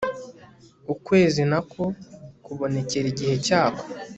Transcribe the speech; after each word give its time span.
ukwezi 0.93 1.41
na 1.51 1.59
ko, 1.71 1.83
kubonekera 2.45 3.05
igihe 3.13 3.35
cyako 3.45 3.83